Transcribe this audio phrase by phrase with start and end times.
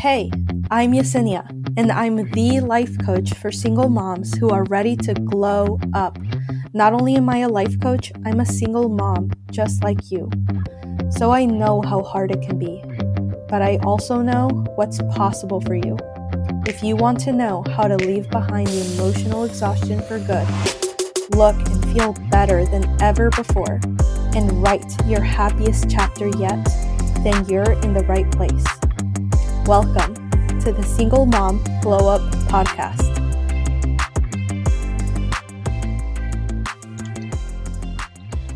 [0.00, 0.30] Hey,
[0.70, 1.46] I'm Yesenia,
[1.76, 6.16] and I'm the life coach for single moms who are ready to glow up.
[6.72, 10.30] Not only am I a life coach, I'm a single mom just like you.
[11.10, 12.82] So I know how hard it can be,
[13.46, 15.98] but I also know what's possible for you.
[16.66, 20.48] If you want to know how to leave behind the emotional exhaustion for good,
[21.36, 23.78] look and feel better than ever before,
[24.34, 26.64] and write your happiest chapter yet,
[27.22, 28.79] then you're in the right place.
[29.70, 30.14] Welcome
[30.62, 33.06] to the Single Mom Glow Up Podcast.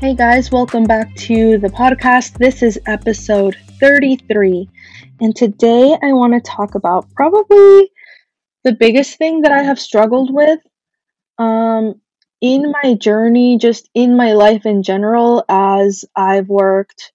[0.00, 2.38] Hey guys, welcome back to the podcast.
[2.38, 4.68] This is episode 33,
[5.20, 7.92] and today I want to talk about probably
[8.64, 10.58] the biggest thing that I have struggled with
[11.38, 12.00] um,
[12.40, 17.12] in my journey, just in my life in general, as I've worked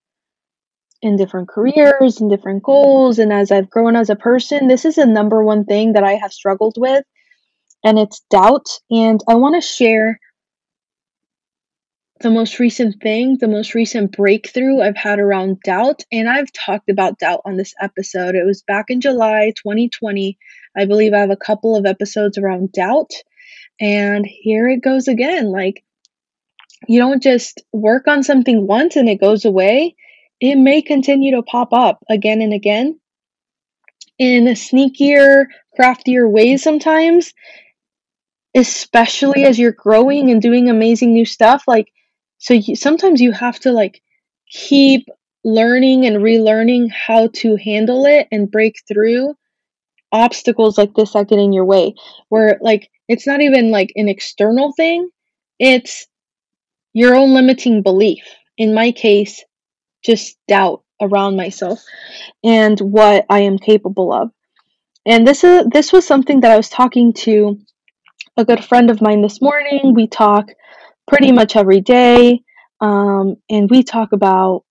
[1.02, 4.96] in different careers and different goals, and as I've grown as a person, this is
[4.96, 7.04] the number one thing that I have struggled with,
[7.84, 8.68] and it's doubt.
[8.90, 10.20] And I want to share
[12.22, 16.04] the most recent thing, the most recent breakthrough I've had around doubt.
[16.12, 18.36] And I've talked about doubt on this episode.
[18.36, 20.38] It was back in July 2020.
[20.78, 23.12] I believe I have a couple of episodes around doubt.
[23.80, 25.52] And here it goes again.
[25.52, 25.84] Like,
[26.88, 29.96] you don't just work on something once and it goes away,
[30.42, 33.00] it may continue to pop up again and again
[34.18, 37.34] in sneakier, craftier ways sometimes,
[38.56, 41.64] especially as you're growing and doing amazing new stuff.
[41.68, 41.92] Like,
[42.40, 44.02] so you, sometimes you have to like
[44.50, 45.08] keep
[45.44, 49.36] learning and relearning how to handle it and break through
[50.12, 51.94] obstacles like this that get in your way.
[52.30, 55.10] Where like it's not even like an external thing.
[55.60, 56.08] It's
[56.94, 58.24] your own limiting belief.
[58.58, 59.44] In my case
[60.04, 61.84] just doubt around myself
[62.44, 64.32] and what i am capable of
[65.06, 67.58] and this is this was something that i was talking to
[68.38, 70.50] a good friend of mine this morning we talk
[71.12, 72.42] pretty much every day.
[72.80, 74.64] Um, and we talk about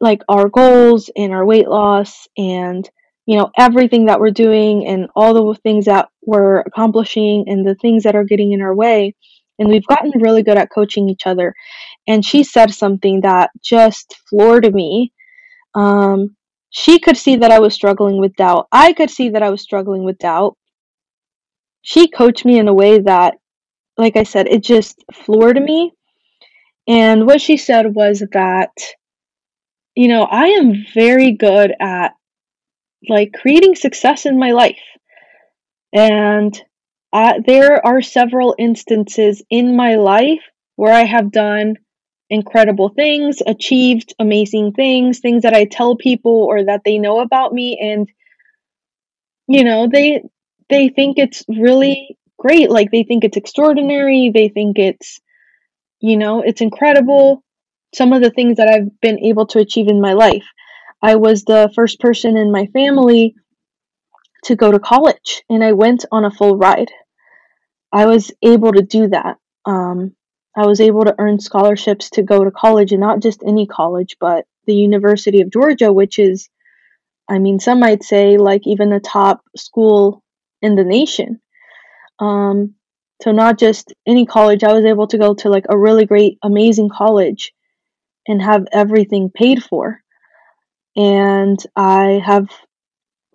[0.00, 2.88] like our goals and our weight loss and
[3.26, 7.74] you know everything that we're doing and all the things that we're accomplishing and the
[7.76, 9.14] things that are getting in our way
[9.58, 11.54] and we've gotten really good at coaching each other
[12.06, 15.12] and she said something that just floored me
[15.74, 16.36] um,
[16.70, 19.62] she could see that i was struggling with doubt i could see that i was
[19.62, 20.56] struggling with doubt
[21.82, 23.34] she coached me in a way that
[23.96, 25.92] like I said, it just floored me.
[26.86, 28.70] And what she said was that,
[29.94, 32.12] you know, I am very good at
[33.08, 34.82] like creating success in my life.
[35.92, 36.60] And
[37.14, 40.42] I, there are several instances in my life
[40.76, 41.76] where I have done
[42.28, 47.54] incredible things, achieved amazing things, things that I tell people or that they know about
[47.54, 48.08] me and
[49.46, 50.22] you know, they
[50.68, 52.70] they think it's really great.
[52.70, 54.30] Like they think it's extraordinary.
[54.34, 55.20] They think it's,
[56.00, 57.44] you know, it's incredible.
[57.94, 60.46] Some of the things that I've been able to achieve in my life.
[61.02, 63.34] I was the first person in my family
[64.44, 66.90] to go to college and I went on a full ride.
[67.94, 69.36] I was able to do that.
[69.64, 70.16] Um,
[70.56, 74.16] I was able to earn scholarships to go to college and not just any college,
[74.18, 76.48] but the University of Georgia, which is,
[77.28, 80.24] I mean, some might say like even the top school
[80.60, 81.40] in the nation.
[82.18, 82.74] Um,
[83.22, 86.38] so not just any college, I was able to go to like a really great,
[86.42, 87.52] amazing college
[88.26, 90.00] and have everything paid for.
[90.96, 92.48] And I have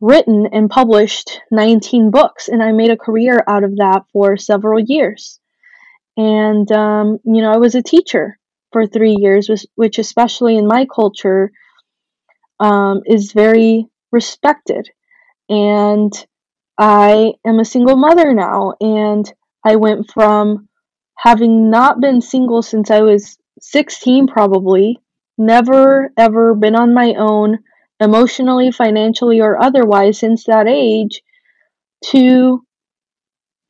[0.01, 4.79] written and published 19 books, and I made a career out of that for several
[4.79, 5.39] years.
[6.17, 8.37] And, um, you know, I was a teacher
[8.71, 11.51] for three years, which, especially in my culture,
[12.59, 14.89] um, is very respected.
[15.49, 16.13] And
[16.77, 19.31] I am a single mother now, and
[19.65, 20.69] I went from
[21.17, 24.99] having not been single since I was 16, probably,
[25.37, 27.59] never ever been on my own,
[27.99, 31.21] emotionally, financially, or otherwise since that age,
[32.05, 32.63] to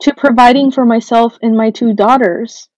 [0.02, 2.70] to providing for myself and my two daughters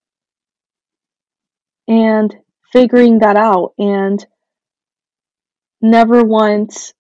[1.88, 2.36] and
[2.74, 4.25] figuring that out and
[5.81, 6.94] never once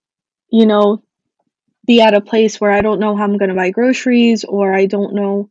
[0.51, 1.01] you know
[1.85, 4.73] be at a place where I don't know how I'm going to buy groceries or
[4.73, 5.49] I don't know,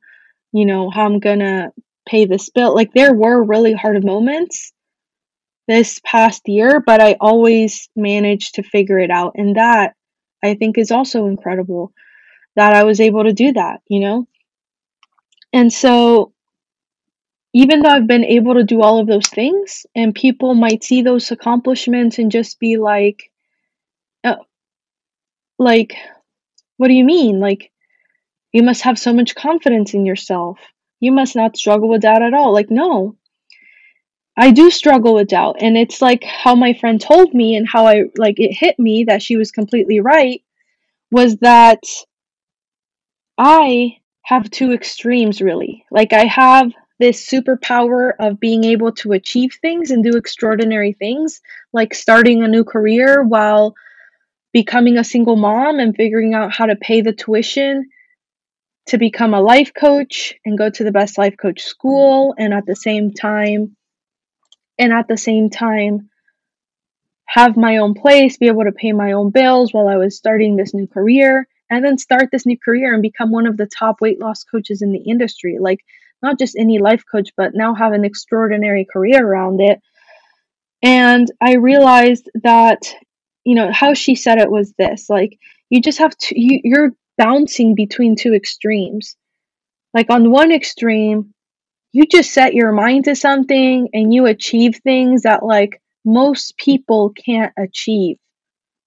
[0.53, 1.73] you know, how I'm going to
[2.07, 2.75] pay this bill.
[2.75, 4.73] Like there were really hard moments
[5.71, 9.35] this past year, but I always managed to figure it out.
[9.37, 9.97] And that
[10.45, 11.93] I think is also incredible
[12.57, 14.29] that I was able to do that, you know?
[15.55, 16.35] And so
[17.55, 21.03] even though I've been able to do all of those things and people might see
[21.03, 23.33] those accomplishments and just be like,
[24.25, 24.45] oh,
[25.59, 25.97] like
[26.79, 27.41] What do you mean?
[27.41, 27.73] Like,
[28.53, 30.61] you must have so much confidence in yourself.
[31.01, 32.53] You must not struggle with doubt at all.
[32.55, 33.17] Like, no.
[34.41, 35.57] I do struggle with doubt.
[35.61, 39.05] And it's like how my friend told me and how I, like, it hit me
[39.05, 40.43] that she was completely right
[41.13, 41.83] was that
[43.37, 45.85] I have two extremes, really.
[45.91, 51.43] Like, I have this superpower of being able to achieve things and do extraordinary things,
[51.75, 53.75] like starting a new career while
[54.55, 57.91] becoming a single mom and figuring out how to pay the tuition
[58.87, 62.65] to become a life coach and go to the best life coach school and at
[62.65, 63.77] the same time
[64.81, 66.09] and at the same time
[67.27, 70.57] have my own place, be able to pay my own bills while I was starting
[70.57, 74.01] this new career and then start this new career and become one of the top
[74.01, 75.59] weight loss coaches in the industry.
[75.61, 75.79] Like
[76.23, 79.81] not just any life coach, but now have an extraordinary career around it.
[80.83, 82.93] And I realized that,
[83.45, 85.39] you know, how she said it was this like,
[85.69, 89.15] you just have to, you, you're bouncing between two extremes.
[89.95, 91.35] Like, on one extreme,
[91.93, 97.11] you just set your mind to something and you achieve things that, like, most people
[97.11, 98.17] can't achieve.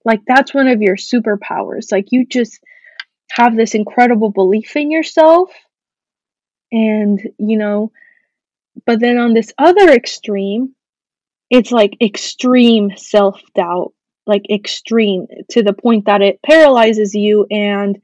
[0.06, 1.92] Like, that's one of your superpowers.
[1.92, 2.60] Like, you just
[3.32, 5.50] have this incredible belief in yourself
[6.72, 7.92] and you know
[8.86, 10.76] but then on this other extreme
[11.50, 13.94] it's like extreme self-doubt
[14.26, 18.02] like extreme to the point that it paralyzes you and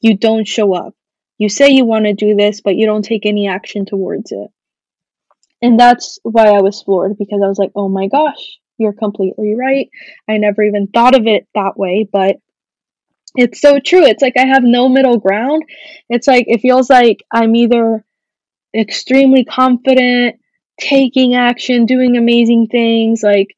[0.00, 0.94] you don't show up
[1.38, 4.48] you say you want to do this but you don't take any action towards it
[5.60, 9.54] and that's why i was floored because i was like oh my gosh you're completely
[9.54, 9.88] right
[10.28, 12.36] i never even thought of it that way but
[13.34, 15.62] it's so true it's like i have no middle ground
[16.08, 18.04] it's like it feels like i'm either
[18.74, 20.36] extremely confident,
[20.80, 23.22] taking action, doing amazing things.
[23.22, 23.56] Like,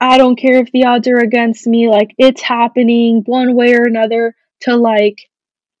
[0.00, 1.88] I don't care if the odds are against me.
[1.88, 5.18] Like, it's happening one way or another to like,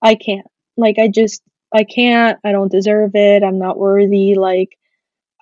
[0.02, 0.46] I can't.
[0.76, 1.42] Like, I just,
[1.74, 2.38] I can't.
[2.44, 3.42] I don't deserve it.
[3.42, 4.34] I'm not worthy.
[4.34, 4.70] Like,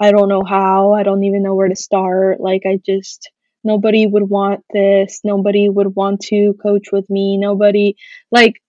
[0.01, 0.93] I don't know how.
[0.93, 2.41] I don't even know where to start.
[2.41, 3.31] Like, I just,
[3.65, 5.21] nobody would want this.
[5.25, 7.39] Nobody would want to coach with me.
[7.39, 7.97] Nobody,
[8.31, 8.61] like,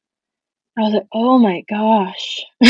[0.78, 2.42] I was like, oh my gosh.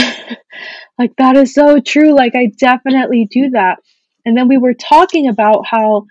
[0.99, 2.13] like, that is so true.
[2.13, 3.79] Like, I definitely do that.
[4.25, 6.05] And then we were talking about how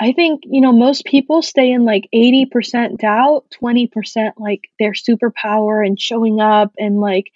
[0.00, 5.86] I think, you know, most people stay in like 80% doubt, 20% like their superpower
[5.86, 7.30] and showing up and like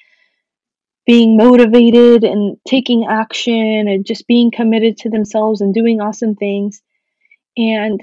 [1.05, 6.81] being motivated and taking action and just being committed to themselves and doing awesome things.
[7.55, 8.01] And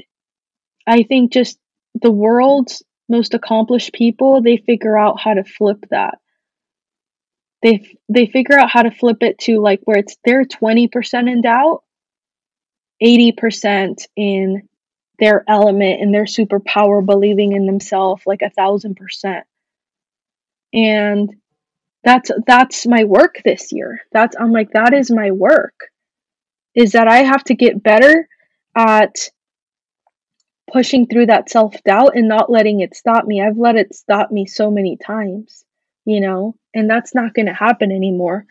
[0.86, 1.58] I think just
[2.00, 6.20] the world's most accomplished people, they figure out how to flip that.
[7.64, 11.42] They they figure out how to flip it to like where it's they're 20% in
[11.42, 11.84] doubt,
[13.02, 14.68] 80% in
[15.20, 19.46] their element and their superpower believing in themselves like a thousand percent.
[20.74, 21.30] And
[22.04, 24.02] that's that's my work this year.
[24.12, 25.76] That's I'm like that is my work.
[26.74, 28.28] Is that I have to get better
[28.76, 29.30] at
[30.72, 33.42] pushing through that self doubt and not letting it stop me.
[33.42, 35.64] I've let it stop me so many times,
[36.06, 38.46] you know, and that's not going to happen anymore.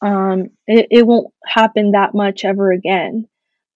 [0.00, 3.26] Um, it, it won't happen that much ever again.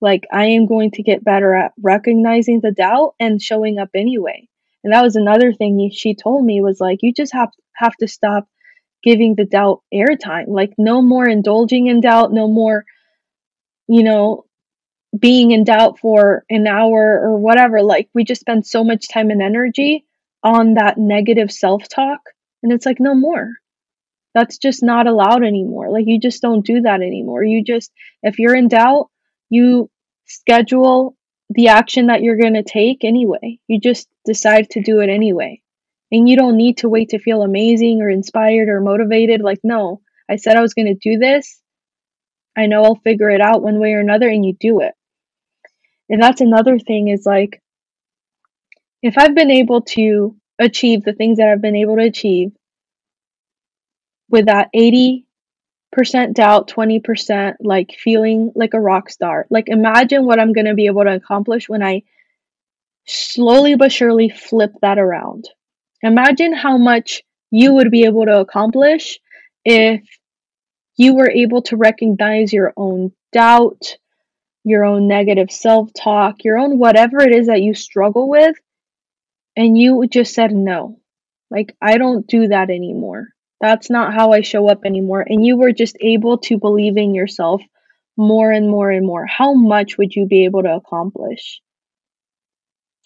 [0.01, 4.49] Like, I am going to get better at recognizing the doubt and showing up anyway.
[4.85, 8.09] And that was another thing she told me was like, you just have, have to
[8.09, 8.49] stop
[9.03, 10.49] giving the doubt airtime.
[10.49, 12.85] Like, no more indulging in doubt, no more,
[13.89, 14.45] you know,
[15.17, 17.83] being in doubt for an hour or whatever.
[17.83, 20.05] Like we just spend so much time and energy
[20.43, 22.21] on that negative self talk.
[22.63, 23.53] And it's like, no more.
[24.35, 25.91] That's just not allowed anymore.
[25.91, 27.43] Like you just don't do that anymore.
[27.43, 27.91] You just,
[28.23, 29.09] if you're in doubt,
[29.51, 29.91] you
[30.27, 31.17] schedule
[31.51, 33.59] the action that you're going to take anyway.
[33.67, 35.63] You just decide to do it anyway.
[36.11, 39.41] And you don't need to wait to feel amazing or inspired or motivated.
[39.41, 41.61] Like, no, I said I was going to do this.
[42.57, 44.95] I know I'll figure it out one way or another, and you do it.
[46.09, 47.63] And that's another thing is like,
[49.03, 52.51] if I've been able to achieve the things that I've been able to achieve
[54.29, 55.25] with that 80%
[55.93, 60.87] doubt, 20% like feeling like a rock star, like imagine what I'm going to be
[60.87, 62.03] able to accomplish when I
[63.07, 65.49] slowly but surely flip that around.
[66.03, 69.19] Imagine how much you would be able to accomplish
[69.65, 70.03] if
[70.97, 73.97] you were able to recognize your own doubt,
[74.65, 78.57] your own negative self talk, your own whatever it is that you struggle with,
[79.57, 81.01] and you just said no.
[81.51, 83.29] Like, I don't do that anymore.
[83.61, 85.25] That's not how I show up anymore.
[85.27, 87.63] And you were just able to believe in yourself
[88.17, 89.27] more and more and more.
[89.27, 91.61] How much would you be able to accomplish?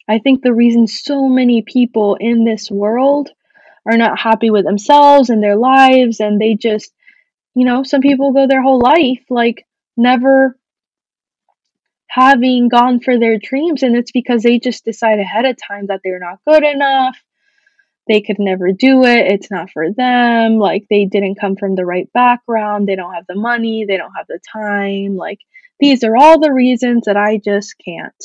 [0.08, 3.30] I think the reason so many people in this world
[3.86, 6.92] are not happy with themselves and their lives and they just
[7.54, 9.66] you know some people go their whole life like
[9.96, 10.56] never
[12.06, 16.00] having gone for their dreams and it's because they just decide ahead of time that
[16.04, 17.18] they're not good enough
[18.08, 21.86] they could never do it it's not for them like they didn't come from the
[21.86, 25.38] right background they don't have the money they don't have the time like
[25.82, 28.24] these are all the reasons that I just can't.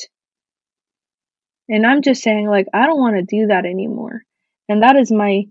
[1.67, 4.21] And I'm just saying like I don't want to do that anymore.
[4.69, 5.45] And that is my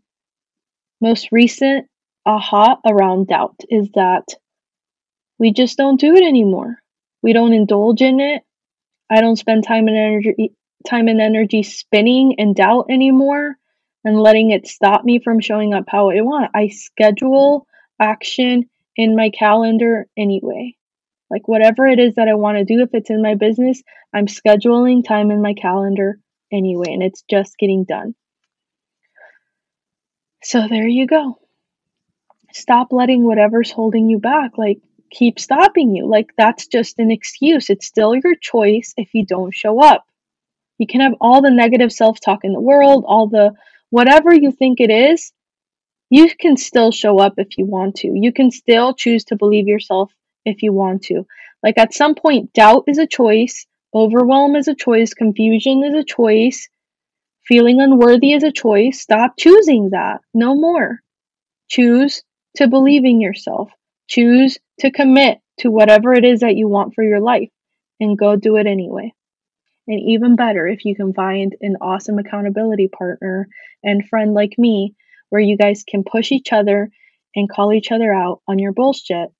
[1.01, 1.89] most recent
[2.25, 4.23] aha around doubt is that
[5.41, 6.77] we just don't do it anymore.
[7.23, 8.45] We don't indulge in it.
[9.11, 10.53] I don't spend time and energy
[10.87, 13.57] time and energy spinning in doubt anymore
[14.07, 16.53] and letting it stop me from showing up how I want.
[16.55, 17.67] I schedule
[18.01, 20.77] action in my calendar anyway.
[21.29, 23.83] Like whatever it is that I want to do, if it's in my business,
[24.15, 26.21] I'm scheduling time in my calendar
[26.53, 28.15] anyway, and it's just getting done.
[30.45, 31.41] So there you go.
[32.53, 34.53] Stop letting whatever's holding you back.
[34.57, 34.79] Like
[35.11, 36.09] keep stopping you.
[36.09, 37.71] Like that's just an excuse.
[37.71, 40.05] It's still your choice if you don't show up.
[40.79, 43.55] You can have all the negative self talk in the world, all the
[43.91, 45.33] whatever you think it is,
[46.11, 48.09] you can still show up if you want to.
[48.09, 50.13] You can still choose to believe yourself
[50.45, 51.27] if you want to.
[51.63, 56.05] Like at some point, doubt is a choice, overwhelm is a choice, confusion is a
[56.05, 56.69] choice,
[57.47, 59.01] feeling unworthy is a choice.
[59.01, 60.21] Stop choosing that.
[60.35, 61.01] No more.
[61.69, 62.23] Choose
[62.57, 63.71] to believe in yourself.
[64.09, 67.51] Choose to commit to whatever it is that you want for your life
[67.99, 69.13] and go do it anyway.
[69.89, 73.49] And even better if you can find an awesome accountability partner
[73.85, 74.95] and friend like me
[75.31, 76.91] where you guys can push each other
[77.35, 79.31] and call each other out on your bullshit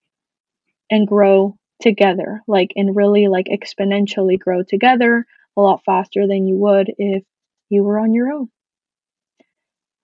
[0.91, 5.27] and grow together like and really like exponentially grow together
[5.57, 7.23] a lot faster than you would if
[7.69, 8.49] you were on your own.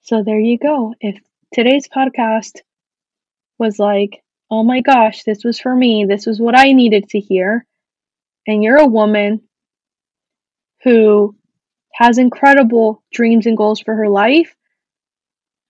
[0.03, 0.95] So there you go.
[1.01, 1.19] If
[1.55, 2.61] today's podcast
[3.59, 4.23] was like
[4.53, 7.65] oh my gosh, this was for me, this was what I needed to hear,
[8.47, 9.41] and you're a woman
[10.85, 11.37] who
[11.95, 14.55] has incredible dreams and goals for her life,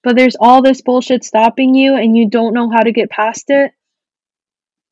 [0.02, 3.46] but there's all this bullshit stopping you and you don't know how to get past
[3.48, 3.72] it,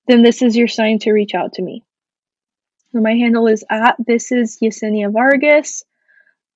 [0.06, 1.84] then this is your sign to reach out to me.
[2.92, 5.84] my handle is at this is Yesenia Vargas,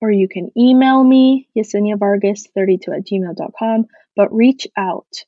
[0.00, 5.24] or you can email me, yeseniavargas32 at gmail.com, but reach out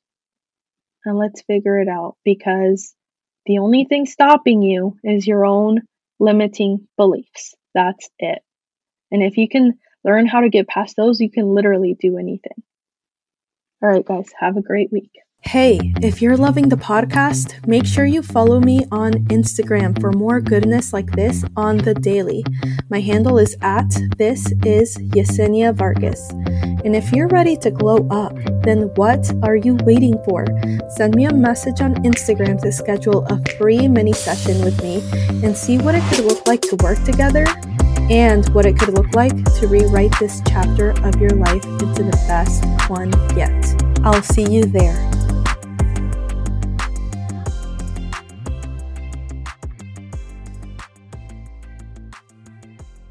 [1.05, 2.95] and let's figure it out because
[3.47, 5.83] the only thing stopping you is your own
[6.19, 7.55] limiting beliefs.
[7.76, 8.38] That's it.
[9.12, 12.62] And if you can learn how to get past those, you can literally do anything.
[13.83, 15.12] All right, guys, have a great week.
[15.43, 20.40] Hey, if you're loving the podcast, make sure you follow me on Instagram for more
[20.40, 22.45] goodness like this on the daily.
[22.90, 23.88] My handle is at
[24.19, 26.31] this is Yesenia Vargas.
[26.85, 30.45] And if you're ready to glow up, then what are you waiting for?
[30.97, 35.00] Send me a message on Instagram to schedule a free mini session with me
[35.45, 37.47] and see what it could look like to work together
[38.11, 42.25] and what it could look like to rewrite this chapter of your life into the
[42.26, 43.83] best one yet.
[44.05, 45.15] I'll see you there.